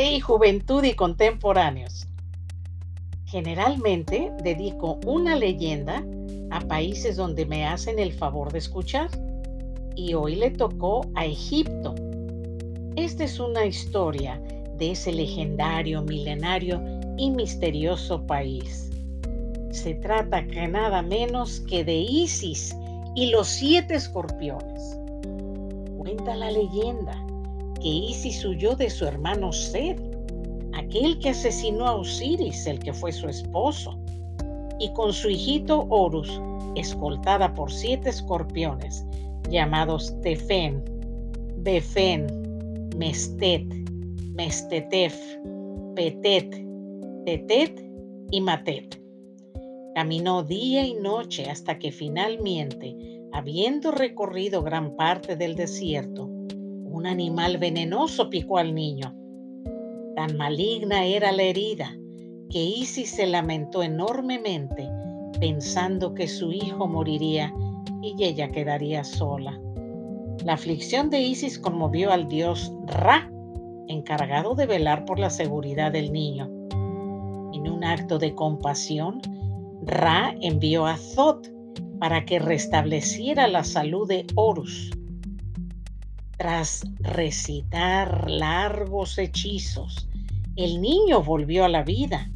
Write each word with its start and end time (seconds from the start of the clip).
Hey 0.00 0.20
juventud 0.20 0.84
y 0.84 0.94
contemporáneos. 0.94 2.06
Generalmente 3.26 4.30
dedico 4.44 5.00
una 5.04 5.34
leyenda 5.34 6.04
a 6.52 6.60
países 6.60 7.16
donde 7.16 7.44
me 7.46 7.66
hacen 7.66 7.98
el 7.98 8.12
favor 8.12 8.52
de 8.52 8.58
escuchar. 8.58 9.10
Y 9.96 10.14
hoy 10.14 10.36
le 10.36 10.52
tocó 10.52 11.00
a 11.16 11.26
Egipto. 11.26 11.96
Esta 12.94 13.24
es 13.24 13.40
una 13.40 13.66
historia 13.66 14.40
de 14.76 14.92
ese 14.92 15.10
legendario, 15.10 16.02
milenario 16.02 16.80
y 17.16 17.32
misterioso 17.32 18.24
país. 18.24 18.92
Se 19.72 19.94
trata 19.94 20.46
que 20.46 20.68
nada 20.68 21.02
menos 21.02 21.58
que 21.68 21.82
de 21.82 21.96
Isis 21.96 22.72
y 23.16 23.30
los 23.30 23.48
siete 23.48 23.96
escorpiones. 23.96 24.96
Cuenta 25.98 26.36
la 26.36 26.52
leyenda 26.52 27.20
que 27.80 27.88
Isis 27.88 28.44
huyó 28.44 28.74
de 28.74 28.90
su 28.90 29.06
hermano 29.06 29.52
Seth, 29.52 30.00
aquel 30.74 31.18
que 31.18 31.30
asesinó 31.30 31.86
a 31.86 31.96
Osiris, 31.96 32.66
el 32.66 32.78
que 32.78 32.92
fue 32.92 33.12
su 33.12 33.28
esposo, 33.28 33.98
y 34.78 34.92
con 34.92 35.12
su 35.12 35.28
hijito 35.28 35.86
Horus, 35.88 36.40
escoltada 36.76 37.54
por 37.54 37.72
siete 37.72 38.10
escorpiones, 38.10 39.04
llamados 39.50 40.14
Tefen, 40.22 40.82
Befen, 41.58 42.26
Mestet, 42.96 43.66
Mestetef, 44.34 45.16
Petet, 45.94 46.64
Tetet 47.24 47.84
y 48.30 48.40
Matet. 48.40 49.00
Caminó 49.94 50.44
día 50.44 50.86
y 50.86 50.94
noche 50.94 51.50
hasta 51.50 51.78
que 51.78 51.90
finalmente, 51.90 53.20
habiendo 53.32 53.90
recorrido 53.90 54.62
gran 54.62 54.94
parte 54.94 55.34
del 55.34 55.56
desierto, 55.56 56.30
un 56.90 57.06
animal 57.06 57.58
venenoso 57.58 58.30
picó 58.30 58.58
al 58.58 58.74
niño. 58.74 59.14
Tan 60.16 60.36
maligna 60.36 61.04
era 61.04 61.32
la 61.32 61.42
herida 61.42 61.96
que 62.50 62.62
Isis 62.62 63.10
se 63.10 63.26
lamentó 63.26 63.82
enormemente 63.82 64.88
pensando 65.38 66.14
que 66.14 66.28
su 66.28 66.52
hijo 66.52 66.86
moriría 66.86 67.54
y 68.02 68.22
ella 68.22 68.50
quedaría 68.50 69.04
sola. 69.04 69.60
La 70.44 70.54
aflicción 70.54 71.10
de 71.10 71.20
Isis 71.20 71.58
conmovió 71.58 72.12
al 72.12 72.28
dios 72.28 72.72
Ra, 72.86 73.30
encargado 73.88 74.54
de 74.54 74.66
velar 74.66 75.04
por 75.04 75.18
la 75.18 75.30
seguridad 75.30 75.92
del 75.92 76.12
niño. 76.12 76.50
En 77.52 77.70
un 77.70 77.84
acto 77.84 78.18
de 78.18 78.34
compasión, 78.34 79.20
Ra 79.82 80.34
envió 80.40 80.86
a 80.86 80.96
Zot 80.96 81.50
para 81.98 82.24
que 82.24 82.38
restableciera 82.38 83.48
la 83.48 83.64
salud 83.64 84.06
de 84.08 84.26
Horus. 84.34 84.90
Tras 86.38 86.84
recitar 87.00 88.30
largos 88.30 89.18
hechizos, 89.18 90.08
el 90.54 90.80
niño 90.80 91.20
volvió 91.20 91.64
a 91.64 91.68
la 91.68 91.82
vida 91.82 92.30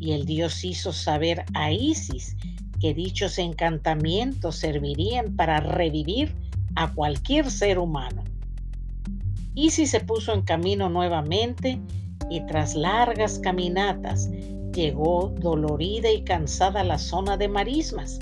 y 0.00 0.12
el 0.12 0.26
dios 0.26 0.64
hizo 0.64 0.92
saber 0.92 1.44
a 1.54 1.70
Isis 1.70 2.36
que 2.80 2.92
dichos 2.92 3.38
encantamientos 3.38 4.56
servirían 4.56 5.36
para 5.36 5.60
revivir 5.60 6.34
a 6.74 6.92
cualquier 6.92 7.48
ser 7.48 7.78
humano. 7.78 8.24
Isis 9.54 9.92
se 9.92 10.00
puso 10.00 10.34
en 10.34 10.42
camino 10.42 10.88
nuevamente 10.88 11.80
y 12.28 12.44
tras 12.46 12.74
largas 12.74 13.38
caminatas 13.38 14.28
llegó 14.72 15.32
dolorida 15.38 16.10
y 16.10 16.24
cansada 16.24 16.80
a 16.80 16.84
la 16.84 16.98
zona 16.98 17.36
de 17.36 17.46
marismas, 17.46 18.18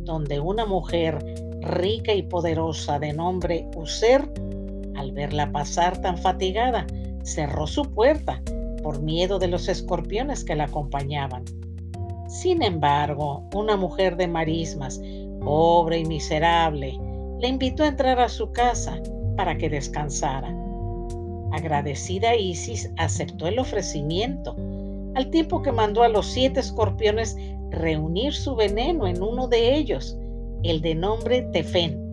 donde 0.00 0.40
una 0.40 0.64
mujer 0.64 1.18
rica 1.60 2.14
y 2.14 2.22
poderosa 2.22 2.98
de 2.98 3.12
nombre 3.12 3.68
User 3.76 4.45
al 4.96 5.12
verla 5.12 5.52
pasar 5.52 6.00
tan 6.00 6.18
fatigada, 6.18 6.86
cerró 7.22 7.66
su 7.66 7.82
puerta 7.92 8.42
por 8.82 9.02
miedo 9.02 9.38
de 9.38 9.48
los 9.48 9.68
escorpiones 9.68 10.44
que 10.44 10.54
la 10.54 10.64
acompañaban. 10.64 11.44
Sin 12.28 12.62
embargo, 12.62 13.48
una 13.54 13.76
mujer 13.76 14.16
de 14.16 14.28
marismas, 14.28 15.00
pobre 15.40 15.98
y 15.98 16.04
miserable, 16.04 16.98
le 17.40 17.48
invitó 17.48 17.82
a 17.82 17.88
entrar 17.88 18.20
a 18.20 18.28
su 18.28 18.52
casa 18.52 19.00
para 19.36 19.58
que 19.58 19.68
descansara. 19.68 20.54
Agradecida 21.52 22.36
Isis 22.36 22.90
aceptó 22.96 23.46
el 23.46 23.58
ofrecimiento, 23.58 24.56
al 25.14 25.30
tiempo 25.30 25.62
que 25.62 25.72
mandó 25.72 26.02
a 26.02 26.08
los 26.08 26.26
siete 26.26 26.60
escorpiones 26.60 27.36
reunir 27.70 28.34
su 28.34 28.54
veneno 28.54 29.06
en 29.06 29.22
uno 29.22 29.48
de 29.48 29.74
ellos, 29.76 30.18
el 30.62 30.80
de 30.80 30.94
nombre 30.94 31.42
Tefen 31.52 32.05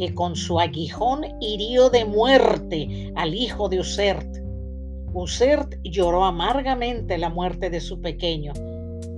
que 0.00 0.14
con 0.14 0.34
su 0.34 0.58
aguijón 0.58 1.26
hirió 1.42 1.90
de 1.90 2.06
muerte 2.06 3.12
al 3.16 3.34
hijo 3.34 3.68
de 3.68 3.80
Usert. 3.80 4.26
Usert 5.12 5.74
lloró 5.82 6.24
amargamente 6.24 7.18
la 7.18 7.28
muerte 7.28 7.68
de 7.68 7.82
su 7.82 8.00
pequeño 8.00 8.54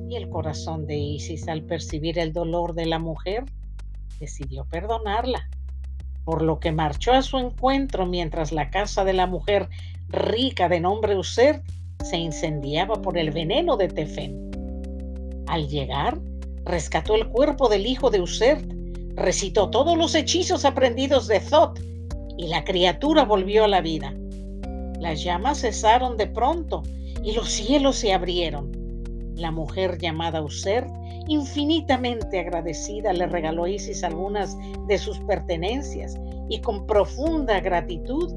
y 0.08 0.16
el 0.16 0.28
corazón 0.28 0.88
de 0.88 0.96
Isis 0.96 1.46
al 1.46 1.62
percibir 1.62 2.18
el 2.18 2.32
dolor 2.32 2.74
de 2.74 2.86
la 2.86 2.98
mujer 2.98 3.44
decidió 4.18 4.64
perdonarla, 4.64 5.48
por 6.24 6.42
lo 6.42 6.58
que 6.58 6.72
marchó 6.72 7.12
a 7.12 7.22
su 7.22 7.38
encuentro 7.38 8.04
mientras 8.04 8.50
la 8.50 8.70
casa 8.70 9.04
de 9.04 9.12
la 9.12 9.28
mujer 9.28 9.68
rica 10.08 10.68
de 10.68 10.80
nombre 10.80 11.16
Usert 11.16 11.64
se 12.02 12.16
incendiaba 12.16 13.00
por 13.00 13.16
el 13.18 13.30
veneno 13.30 13.76
de 13.76 13.86
Tefen. 13.86 14.50
Al 15.46 15.68
llegar, 15.68 16.18
rescató 16.64 17.14
el 17.14 17.28
cuerpo 17.28 17.68
del 17.68 17.86
hijo 17.86 18.10
de 18.10 18.20
Usert 18.20 18.81
recitó 19.16 19.70
todos 19.70 19.96
los 19.96 20.14
hechizos 20.14 20.64
aprendidos 20.64 21.28
de 21.28 21.40
Zot 21.40 21.80
y 22.38 22.48
la 22.48 22.64
criatura 22.64 23.24
volvió 23.24 23.64
a 23.64 23.68
la 23.68 23.80
vida. 23.80 24.14
Las 24.98 25.22
llamas 25.22 25.60
cesaron 25.60 26.16
de 26.16 26.26
pronto 26.26 26.82
y 27.22 27.32
los 27.32 27.48
cielos 27.48 27.96
se 27.96 28.12
abrieron. 28.12 28.72
La 29.36 29.50
mujer 29.50 29.98
llamada 29.98 30.42
User, 30.42 30.86
infinitamente 31.28 32.40
agradecida, 32.40 33.12
le 33.12 33.26
regaló 33.26 33.64
a 33.64 33.70
Isis 33.70 34.04
algunas 34.04 34.56
de 34.86 34.98
sus 34.98 35.18
pertenencias 35.20 36.18
y 36.48 36.60
con 36.60 36.86
profunda 36.86 37.60
gratitud 37.60 38.32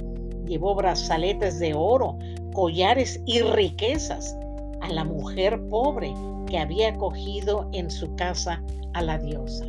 llevó 0.46 0.76
brazaletes 0.76 1.60
de 1.60 1.74
oro, 1.74 2.18
collares 2.54 3.22
y 3.26 3.42
riquezas 3.42 4.38
a 4.82 4.90
la 4.90 5.04
mujer 5.04 5.60
pobre 5.70 6.14
que 6.48 6.60
había 6.60 6.90
acogido 6.90 7.70
en 7.74 7.90
su 7.90 8.16
casa 8.16 8.64
a 8.94 9.02
la 9.02 9.18
diosa. 9.18 9.66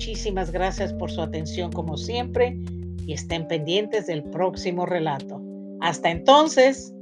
Muchísimas 0.00 0.50
gracias 0.50 0.94
por 0.94 1.10
su 1.10 1.20
atención 1.20 1.70
como 1.70 1.98
siempre 1.98 2.58
y 3.06 3.12
estén 3.12 3.46
pendientes 3.46 4.06
del 4.06 4.24
próximo 4.24 4.86
relato. 4.86 5.42
Hasta 5.82 6.08
entonces. 6.08 6.94